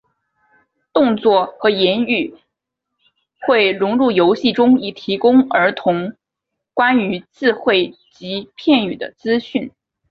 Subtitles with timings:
[0.93, 2.33] 动作和言语
[3.45, 6.17] 会融入游戏中以提供儿童
[6.73, 9.71] 关于字汇及片语的资讯。